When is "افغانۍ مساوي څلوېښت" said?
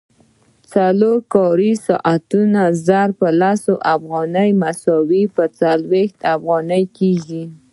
3.95-6.19